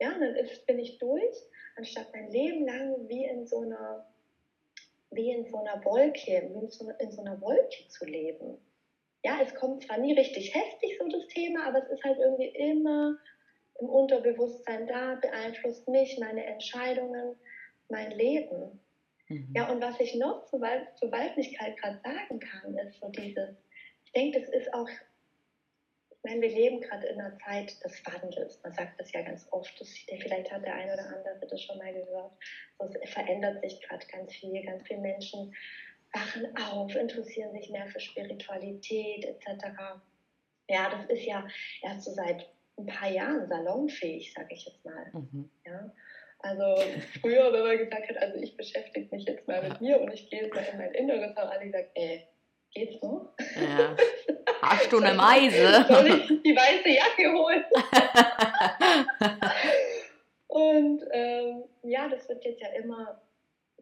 [0.00, 1.36] ja, dann ist, bin ich durch,
[1.76, 4.06] anstatt mein Leben lang wie in so einer,
[5.10, 8.58] wie in so einer Wolke, wie in so, in so einer Wolke zu leben.
[9.22, 12.48] Ja, es kommt zwar nie richtig heftig so das Thema, aber es ist halt irgendwie
[12.48, 13.18] immer
[13.80, 17.36] im Unterbewusstsein da, beeinflusst mich, meine Entscheidungen,
[17.88, 18.80] mein Leben.
[19.30, 19.52] Mhm.
[19.54, 20.60] Ja, und was ich noch zur,
[20.96, 23.50] zur Weiblichkeit gerade sagen kann, ist so dieses,
[24.04, 24.88] ich denke, das ist auch,
[26.22, 28.60] meine, wir leben gerade in einer Zeit des Wandels.
[28.62, 29.80] Man sagt das ja ganz oft.
[29.80, 29.88] Das,
[30.20, 32.32] vielleicht hat der eine oder andere das schon mal gehört.
[33.02, 34.62] es verändert sich gerade ganz viel.
[34.64, 35.54] Ganz viele Menschen
[36.12, 40.00] wachen auf, interessieren sich mehr für Spiritualität etc.
[40.68, 41.46] Ja, das ist ja
[41.82, 45.10] erst so seit ein paar Jahren salonfähig, sage ich jetzt mal.
[45.12, 45.50] Mhm.
[45.64, 45.90] Ja.
[46.42, 46.82] Also
[47.20, 50.30] früher, wenn man gesagt hat, also ich beschäftige mich jetzt mal mit mir und ich
[50.30, 52.26] gehe jetzt mal in mein Inneres, haben alle gesagt, ey,
[52.72, 53.32] geht's noch?
[53.56, 53.96] Ja.
[54.62, 55.84] Hast du eine Meise?
[55.88, 57.64] Soll ich die weiße Jacke holen?
[60.48, 63.20] und ähm, ja, das wird jetzt ja immer,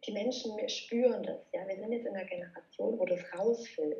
[0.07, 1.41] die Menschen spüren das.
[1.53, 3.97] Ja, wir sind jetzt in einer Generation, wo das raus will.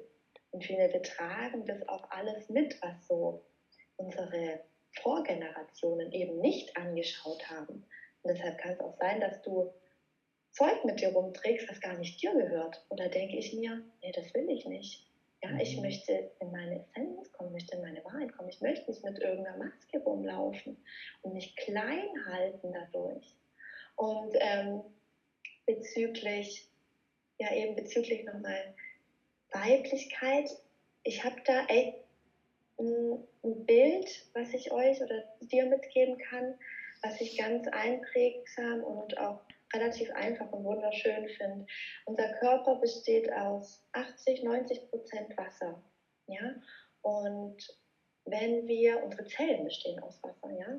[0.51, 3.45] Und viele, wir tragen das auch alles mit, was so
[3.97, 4.61] unsere
[5.03, 7.85] Vorgenerationen eben nicht angeschaut haben.
[8.23, 9.73] Und deshalb kann es auch sein, dass du
[10.51, 12.85] Zeug mit dir rumträgst, was gar nicht dir gehört.
[12.89, 15.07] Oder denke ich mir, nee, das will ich nicht.
[15.43, 15.83] Ja, ich mhm.
[15.83, 18.49] möchte in meine Essenz kommen, möchte in meine Wahrheit kommen.
[18.49, 20.77] Ich möchte nicht mit irgendeiner Maske rumlaufen
[21.23, 23.37] und mich klein halten dadurch.
[23.95, 24.83] Und ähm,
[25.67, 26.69] bezüglich,
[27.39, 28.75] ja eben bezüglich nochmal
[29.53, 30.51] Weiblichkeit,
[31.05, 31.97] ich habe da echt
[32.79, 36.55] ein Bild, was ich euch oder dir mitgeben kann,
[37.03, 39.41] was ich ganz einprägsam und auch
[39.75, 41.67] relativ einfach und wunderschön finde.
[42.07, 45.83] Unser Körper besteht aus 80, 90 Prozent Wasser.
[46.27, 46.55] Ja?
[47.03, 47.57] Und
[48.25, 50.79] wenn wir, unsere Zellen bestehen aus Wasser, ja.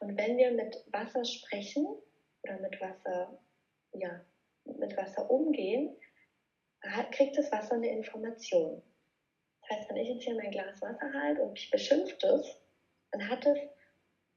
[0.00, 1.86] Und wenn wir mit Wasser sprechen
[2.42, 3.38] oder mit Wasser,
[3.92, 4.24] ja,
[4.64, 5.96] mit Wasser umgehen,
[7.10, 8.82] kriegt das Wasser eine Information.
[9.60, 12.58] Das heißt, wenn ich jetzt hier mein Glas Wasser halte und ich beschimpfe das,
[13.12, 13.58] dann hat es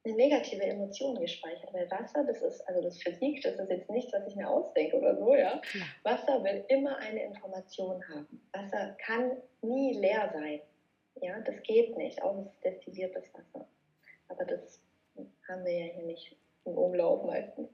[0.06, 1.74] negative Emotion gespeichert.
[1.74, 4.98] Weil Wasser, das ist, also das Physik, das ist jetzt nichts, was ich mir ausdenke
[4.98, 5.62] oder so, ja.
[6.04, 8.42] Wasser will immer eine Information haben.
[8.54, 10.62] Wasser kann nie leer sein.
[11.22, 13.68] Ja, das geht nicht, auch es ist destilliertes Wasser.
[14.30, 14.82] Aber das
[15.48, 16.36] haben wir ja hier nicht
[16.66, 17.70] im Umlauf meistens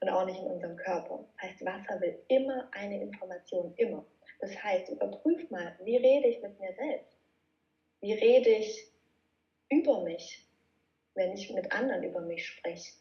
[0.00, 1.24] und auch nicht in unserem Körper.
[1.34, 4.06] Das heißt, Wasser will immer eine Information, immer.
[4.40, 7.18] Das heißt, überprüf mal, wie rede ich mit mir selbst?
[8.00, 8.86] Wie rede ich
[9.68, 10.47] über mich?
[11.18, 12.92] Wenn ich mit anderen über mich spreche?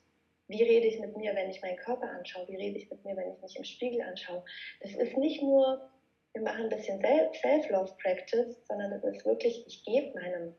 [0.48, 2.48] Wie rede ich mit mir, wenn ich meinen Körper anschaue?
[2.48, 4.44] Wie rede ich mit mir, wenn ich mich im Spiegel anschaue?
[4.82, 5.90] Das ist nicht nur,
[6.34, 10.56] wir machen ein bisschen Self-Love-Practice, sondern es ist wirklich, ich gebe meinem,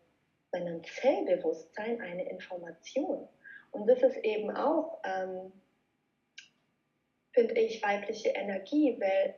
[0.52, 3.28] meinem Zellbewusstsein eine Information.
[3.72, 5.52] Und das ist eben auch, ähm,
[7.32, 9.34] finde ich, weibliche Energie, weil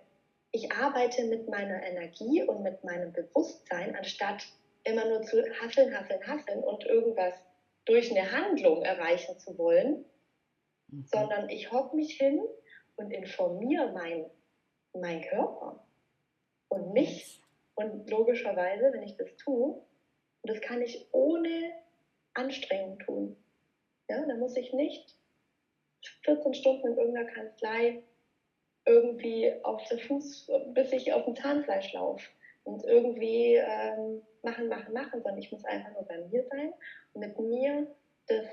[0.53, 4.45] ich arbeite mit meiner Energie und mit meinem Bewusstsein, anstatt
[4.85, 7.35] immer nur zu hasseln, hasseln, hasseln und irgendwas
[7.85, 10.05] durch eine Handlung erreichen zu wollen,
[10.89, 11.05] mhm.
[11.05, 12.41] sondern ich hocke mich hin
[12.97, 14.31] und informiere meinen
[14.93, 15.85] mein Körper
[16.69, 17.43] und mich.
[17.75, 19.73] Und logischerweise, wenn ich das tue,
[20.43, 21.73] und das kann ich ohne
[22.35, 23.37] Anstrengung tun,
[24.09, 25.17] ja, da muss ich nicht
[26.25, 28.03] 14 Stunden in irgendeiner Kanzlei
[28.87, 32.29] irgendwie auf den Fuß, bis ich auf dem Zahnfleisch laufe
[32.65, 36.73] und irgendwie ähm, machen, machen, machen, sondern ich muss einfach nur bei mir sein
[37.13, 37.87] und mit mir
[38.27, 38.47] das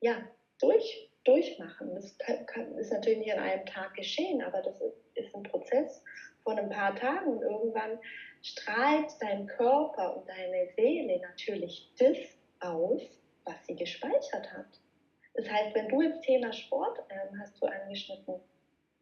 [0.00, 0.16] ja,
[0.60, 1.94] durch, durchmachen.
[1.94, 6.02] Das kann, ist natürlich nicht an einem Tag geschehen, aber das ist, ist ein Prozess
[6.42, 7.98] von ein paar Tagen und irgendwann
[8.42, 12.18] strahlt dein Körper und deine Seele natürlich das
[12.60, 13.02] aus,
[13.44, 14.80] was sie gespeichert hat.
[15.34, 18.40] Das heißt, wenn du jetzt Thema Sport ähm, hast du angeschnitten,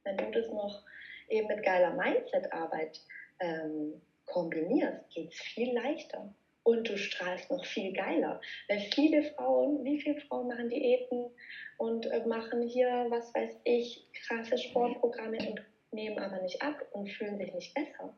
[0.04, 0.84] wenn du das noch
[1.28, 3.00] eben mit geiler Mindset-Arbeit
[3.40, 6.32] ähm, kombinierst, geht es viel leichter.
[6.62, 8.40] Und du strahlst noch viel geiler.
[8.68, 11.30] Weil viele Frauen, wie viele Frauen machen Diäten
[11.78, 15.62] und äh, machen hier, was weiß ich, krasse Sportprogramme und
[15.92, 18.14] nehmen aber nicht ab und fühlen sich nicht besser.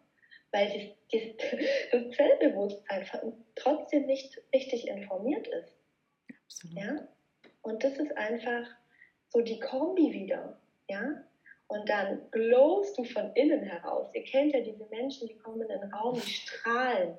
[0.51, 1.23] Weil das,
[1.93, 3.07] das Zellbewusstsein
[3.55, 5.77] trotzdem nicht richtig informiert ist.
[6.45, 6.77] Absolut.
[6.77, 7.09] Ja?
[7.63, 8.67] Und das ist einfach
[9.29, 10.59] so die Kombi wieder.
[10.91, 11.25] Ja?
[11.73, 14.15] Und dann glowst du von innen heraus.
[14.15, 17.17] Ihr kennt ja diese Menschen, die kommen in den Raum, die strahlen.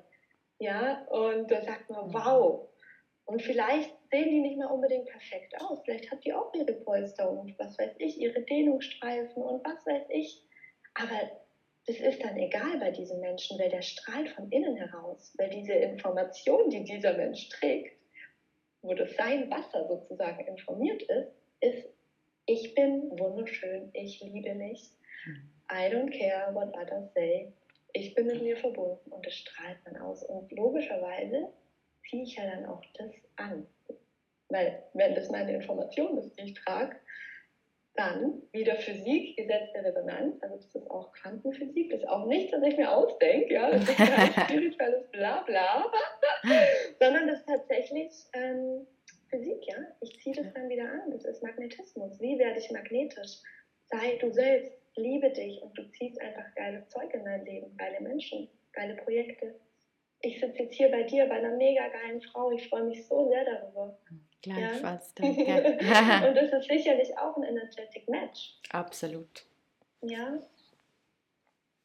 [0.60, 2.14] Ja, und da sagt man, mhm.
[2.14, 2.68] wow.
[3.24, 5.80] Und vielleicht sehen die nicht mehr unbedingt perfekt aus.
[5.84, 10.04] Vielleicht hat die auch ihre Polster und was weiß ich, ihre Dehnungsstreifen und was weiß
[10.10, 10.40] ich.
[10.94, 11.32] Aber
[11.88, 15.72] das ist dann egal bei diesen Menschen, weil der strahlt von innen heraus, weil diese
[15.72, 17.98] Information, die dieser Mensch trägt,
[18.82, 21.88] wo das sein Wasser sozusagen informiert ist, ist
[22.46, 24.90] ich bin wunderschön, ich liebe mich.
[25.26, 25.50] Mhm.
[25.70, 27.52] I don't care what others say.
[27.92, 30.22] Ich bin mit mir verbunden und das strahlt man aus.
[30.24, 31.48] Und logischerweise
[32.08, 33.66] ziehe ich ja dann auch das an.
[34.48, 36.96] Weil, wenn das meine Information ist, die ich trage,
[37.96, 42.52] Dann wieder Physik, Gesetz der Resonanz, also das ist auch Quantenphysik, das ist auch nichts,
[42.52, 45.84] was ich mir ausdenke, ja, das ist kein spirituelles Blabla,
[47.00, 48.84] sondern das ist tatsächlich ähm,
[49.34, 49.76] Physik, ja.
[50.00, 52.20] Ich ziehe das dann wieder an, das ist Magnetismus.
[52.20, 53.38] Wie werde ich magnetisch?
[53.90, 58.00] Sei du selbst, liebe dich und du ziehst einfach geiles Zeug in dein Leben, geile
[58.00, 59.54] Menschen, geile Projekte.
[60.20, 63.28] Ich sitze jetzt hier bei dir, bei einer mega geilen Frau, ich freue mich so
[63.28, 63.98] sehr darüber.
[64.40, 65.60] Gleichfalls, ja.
[65.60, 66.28] danke.
[66.28, 68.58] und das ist sicherlich auch ein energetic Match.
[68.70, 69.44] Absolut.
[70.02, 70.38] Ja.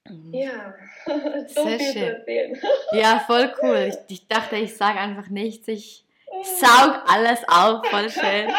[0.08, 0.34] Mhm.
[0.34, 0.76] Ja,
[1.48, 2.02] so Sehr viel schön.
[2.02, 2.62] zu erzählen.
[2.92, 3.90] Ja, voll cool.
[3.90, 5.68] Ich, ich dachte, ich sage einfach nichts.
[5.68, 6.09] Ich, ich
[6.44, 8.52] saug alles auf, voll schön.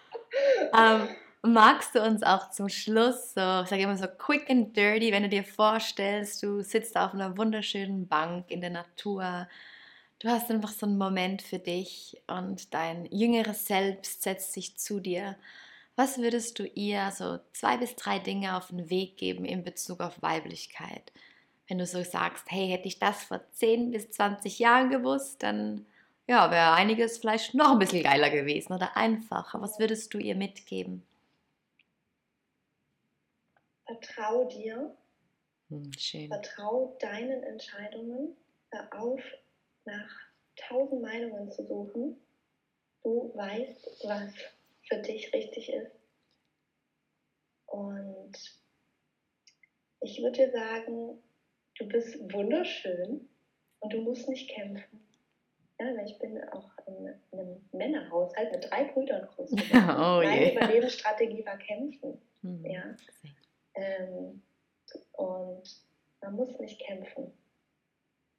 [0.78, 1.08] ähm,
[1.42, 5.22] magst du uns auch zum Schluss so, ich sage immer so quick and dirty, wenn
[5.22, 9.46] du dir vorstellst, du sitzt auf einer wunderschönen Bank in der Natur,
[10.18, 14.98] Du hast einfach so einen Moment für dich und dein jüngeres Selbst setzt sich zu
[14.98, 15.36] dir.
[15.94, 20.00] Was würdest du ihr so zwei bis drei Dinge auf den Weg geben in Bezug
[20.00, 21.12] auf Weiblichkeit?
[21.68, 25.84] Wenn du so sagst, hey, hätte ich das vor 10 bis 20 Jahren gewusst, dann
[26.28, 29.60] ja, wäre einiges vielleicht noch ein bisschen geiler gewesen oder einfacher.
[29.60, 31.06] Was würdest du ihr mitgeben?
[33.86, 34.96] Vertrau dir.
[35.68, 36.28] Hm, schön.
[36.28, 38.36] Vertrau deinen Entscheidungen.
[38.70, 39.20] Hör auf,
[39.84, 40.10] nach
[40.56, 42.16] tausend Meinungen zu suchen.
[43.02, 44.34] Du weißt, was
[44.88, 45.92] für dich richtig ist.
[47.66, 48.36] Und
[50.00, 51.22] ich würde dir sagen,
[51.78, 53.28] du bist wunderschön
[53.80, 55.05] und du musst nicht kämpfen.
[55.78, 59.90] Ja, ich bin auch in einem Männerhaushalt mit drei Brüdern groß geworden.
[59.90, 60.52] Oh, Meine yeah.
[60.52, 62.20] Überlebensstrategie war kämpfen.
[62.42, 62.64] Mhm.
[62.64, 62.96] Ja.
[63.74, 64.42] Ähm,
[65.12, 65.62] und
[66.22, 67.32] man muss nicht kämpfen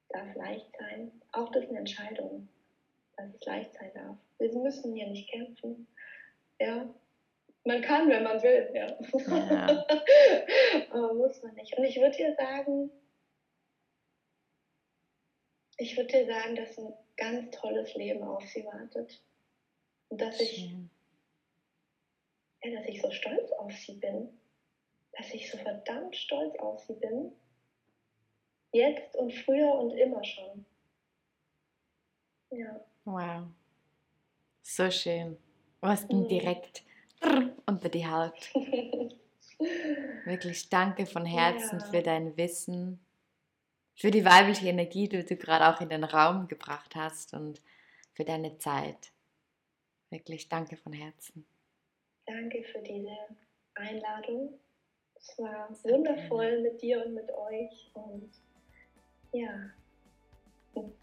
[0.08, 1.12] darf leicht sein.
[1.32, 2.48] Auch das ist eine Entscheidung,
[3.16, 4.16] dass es leicht sein darf.
[4.38, 5.86] Wir müssen hier nicht kämpfen.
[6.60, 6.88] Ja,
[7.64, 8.70] man kann, wenn man will.
[8.74, 8.96] Ja.
[9.28, 9.86] ja.
[10.90, 11.76] Aber muss man nicht.
[11.76, 12.90] Und ich würde dir sagen,
[15.78, 19.20] ich würde dir sagen, dass ein ganz tolles Leben auf sie wartet.
[20.10, 20.74] Und dass ich,
[22.62, 24.28] ja, dass ich so stolz auf sie bin.
[25.12, 27.32] Dass ich so verdammt stolz auf sie bin
[28.72, 30.64] Jetzt und früher und immer schon.
[32.50, 32.80] Ja.
[33.04, 33.46] Wow.
[34.62, 35.38] So schön.
[35.80, 36.28] Du hast ihn mhm.
[36.28, 36.82] direkt
[37.66, 38.54] unter die Haut.
[40.24, 41.86] Wirklich danke von Herzen ja.
[41.86, 43.00] für dein Wissen,
[43.98, 47.60] für die weibliche Energie, die du gerade auch in den Raum gebracht hast und
[48.14, 49.12] für deine Zeit.
[50.10, 51.44] Wirklich danke von Herzen.
[52.24, 53.16] Danke für diese
[53.74, 54.58] Einladung.
[55.16, 58.30] Es war wundervoll mit dir und mit euch und
[59.32, 59.70] ja.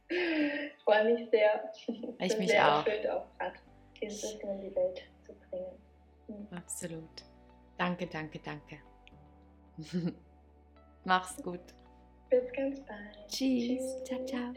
[0.08, 1.74] Ich freue mich sehr.
[1.76, 2.86] Ich bin mich sehr auch.
[2.86, 3.60] erfüllt auch gerade,
[4.02, 5.78] dieses Wissen in die Welt zu bringen.
[6.28, 6.58] Mhm.
[6.58, 7.26] Absolut.
[7.78, 8.78] Danke, danke, danke.
[11.04, 11.76] Mach's gut.
[12.42, 13.28] Bis ganz bald.
[13.30, 13.78] Tschüss.
[13.78, 14.04] Tschüss.
[14.04, 14.54] Ciao, ciao.